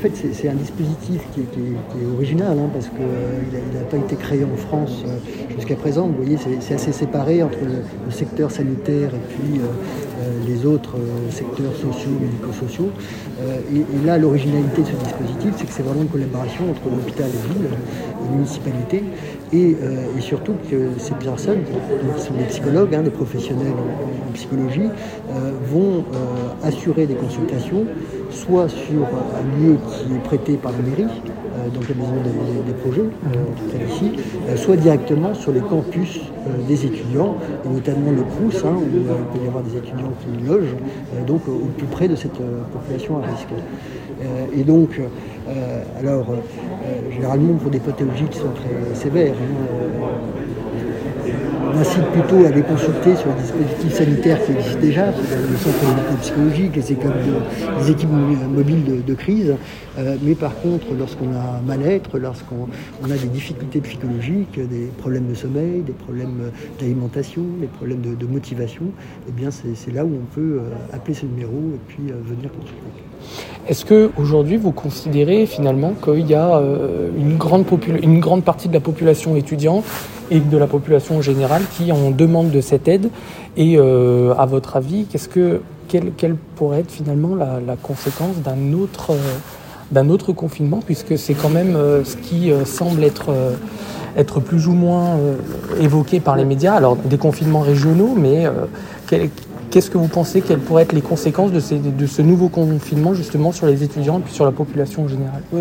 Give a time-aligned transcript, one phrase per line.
[0.00, 4.56] fait, c'est un dispositif qui est, original, hein, parce qu'il n'a pas été créé en
[4.56, 5.04] France
[5.54, 6.06] jusqu'à présent.
[6.06, 9.60] Vous voyez, c'est assez séparé entre le, secteur sanitaire et puis
[10.46, 10.96] les autres
[11.30, 12.90] secteurs sociaux, médico-sociaux.
[13.72, 17.54] Et, là, l'originalité de ce dispositif, c'est que c'est vraiment une collaboration entre l'hôpital et
[17.54, 17.68] ville,
[18.22, 19.04] les municipalités,
[19.52, 19.76] et,
[20.20, 24.88] surtout que ces personnes, qui sont des psychologues, hein, des professionnels en, psychologie,
[25.70, 26.04] vont
[26.62, 27.84] assurer des consultations,
[28.30, 31.10] soit sur un lieu qui est prêté par la mairie,
[31.60, 32.14] euh, donc la maison
[32.66, 34.12] des, projets, euh, ici,
[34.48, 36.20] euh, soit directement sur les campus
[36.68, 40.46] des étudiants, et notamment le CRUS, hein, où il peut y avoir des étudiants qui
[40.46, 40.76] logent,
[41.26, 42.38] donc au plus près de cette
[42.72, 43.48] population à risque.
[44.56, 45.00] et donc,
[45.98, 46.26] alors,
[47.10, 50.08] généralement pour des pathologies qui sont très sévères, hein,
[51.72, 56.20] on incite plutôt à les consulter sur les dispositifs sanitaires qui existent déjà, le centre
[56.20, 57.08] psychologique, les équipes,
[57.80, 59.54] les équipes mobiles de, crise.
[59.98, 62.68] Euh, mais par contre, lorsqu'on a mal-être, lorsqu'on
[63.04, 68.84] a des difficultés psychologiques, des problèmes de sommeil, des problèmes d'alimentation, des problèmes de, motivation,
[69.28, 72.50] eh bien c'est là où on peut euh, appeler ce numéro et puis euh, venir
[72.52, 72.76] consulter.
[73.68, 76.62] Est-ce que aujourd'hui vous considérez finalement qu'il y a
[77.18, 79.84] une grande partie de la population étudiante
[80.30, 83.10] et de la population générale qui en demande de cette aide.
[83.56, 90.08] Et euh, à votre avis, que, quelle, pourrait être finalement la, conséquence d'un autre, euh,
[90.08, 93.34] autre confinement, puisque c'est quand même euh, ce qui semble être,
[94.16, 95.16] être plus ou moins
[95.80, 96.74] évoqué par les médias.
[96.74, 98.46] Alors des confinements régionaux, mais
[99.08, 99.30] quel,
[99.70, 101.60] Qu'est-ce que vous pensez quelles pourraient être les conséquences de,
[102.06, 105.42] ce nouveau confinement justement sur les étudiants et puis sur la population en général?
[105.52, 105.60] Oui,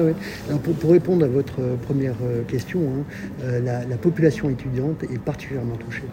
[0.79, 3.03] pour, répondre à votre euh, première euh, question, hein,
[3.43, 6.05] euh, la, population étudiante est particulièrement touchée.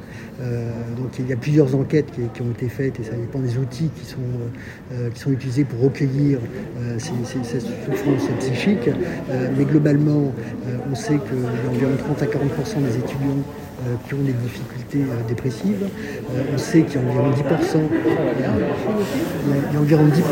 [0.98, 3.90] donc il y a plusieurs enquêtes qui, ont été faites et ça dépend des outils
[3.96, 4.18] qui sont,
[5.14, 6.40] qui sont utilisés pour recueillir
[6.98, 8.90] ces, ces, souffrances psychiques.
[9.56, 10.32] mais globalement,
[10.90, 13.65] on sait a environ 30 à 40% des étudiants euh,
[14.06, 15.84] qui ont des difficultés euh, dépressives.
[15.84, 17.34] Euh, on sait qu'il y a environ 10%,
[19.68, 20.22] il y a environ 10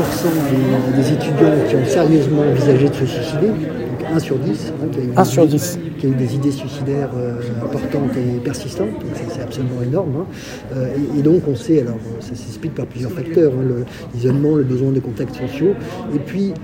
[0.97, 4.99] des, étudiants qui ont sérieusement envisagé de se suicider, donc 1 sur 10, hein, qui,
[5.19, 5.79] a sur 10.
[5.99, 7.11] qui, a eu des idées suicidaires
[7.63, 10.25] importantes et persistantes, donc c'est absolument énorme.
[10.75, 10.77] Hein.
[11.19, 13.85] Et, donc on sait, alors ça s'explique par plusieurs facteurs, hein,
[14.15, 15.75] l'isolement, le besoin de contacts sociaux,
[16.15, 16.55] et puis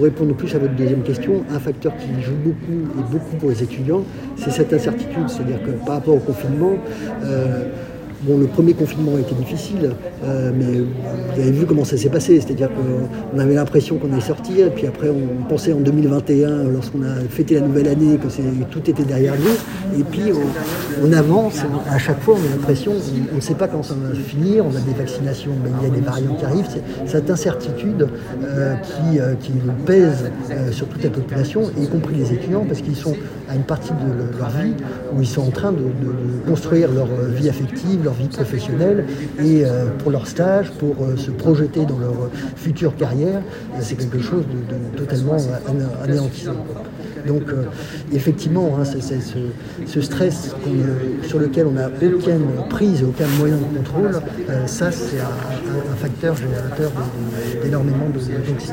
[0.00, 3.50] pour répondre plus à votre deuxième question, un facteur qui joue beaucoup et beaucoup pour
[3.50, 4.02] les étudiants,
[4.34, 5.28] c'est cette incertitude.
[5.28, 6.72] C'est-à-dire que par rapport au confinement,
[7.22, 7.64] euh,
[8.22, 9.92] Bon, le premier confinement a été difficile,
[10.24, 12.38] euh, mais vous avez vu comment ça s'est passé.
[12.38, 17.02] C'est-à-dire qu'on avait l'impression qu'on allait sortir, et puis après on pensait en 2021, lorsqu'on
[17.02, 19.98] a fêté la nouvelle année, que tout était derrière nous.
[19.98, 20.32] Et puis
[21.02, 21.60] on, avance,
[21.90, 22.92] à chaque fois on a l'impression,
[23.32, 25.90] on ne sait pas quand ça va finir, on a des vaccinations, mais il y
[25.90, 26.68] a des variants qui arrivent.
[27.06, 28.06] Cette incertitude
[28.44, 29.34] euh, qui, euh,
[29.86, 30.30] pèse
[30.72, 33.14] sur toute la population, y compris les étudiants, parce qu'ils sont
[33.48, 34.74] à une partie de leur vie
[35.16, 35.78] où ils sont en train de
[36.46, 39.06] construire leur vie affective, vie professionnelle
[39.38, 43.42] et euh, pour leur stage, pour euh, se projeter dans leur future carrière,
[43.80, 45.36] c'est quelque chose de, totalement
[46.02, 46.64] anéantissant.
[47.26, 47.42] Donc
[48.12, 50.54] effectivement, hein, ce, stress
[51.22, 56.34] sur lequel on n'a aucune prise, aucun moyen de contrôle, euh, ça c'est un, facteur
[56.34, 56.90] générateur
[57.62, 58.72] d'énormément d'anxiété.